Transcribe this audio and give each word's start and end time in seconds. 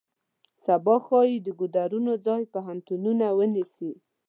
سبا 0.65 0.95
ښایي 1.05 1.37
د 1.41 1.47
ګودرونو 1.59 2.13
ځای 2.25 2.43
پوهنتونونه 2.53 3.25
ونیسي. 3.39 3.91